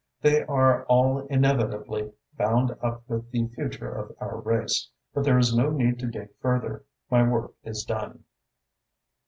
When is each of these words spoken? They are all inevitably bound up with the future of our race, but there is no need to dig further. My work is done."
They 0.19 0.41
are 0.45 0.83
all 0.85 1.27
inevitably 1.27 2.11
bound 2.35 2.71
up 2.81 3.03
with 3.07 3.29
the 3.29 3.47
future 3.51 3.87
of 3.91 4.15
our 4.19 4.37
race, 4.39 4.89
but 5.13 5.23
there 5.25 5.37
is 5.37 5.55
no 5.55 5.69
need 5.69 5.99
to 5.99 6.07
dig 6.07 6.29
further. 6.41 6.85
My 7.11 7.21
work 7.21 7.53
is 7.63 7.83
done." 7.83 8.23